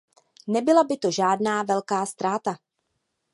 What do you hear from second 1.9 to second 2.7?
ztráta.